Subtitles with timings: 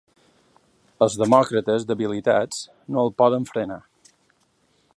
[1.05, 2.63] Els demòcrates, debilitats,
[2.95, 3.79] no el poden frenar.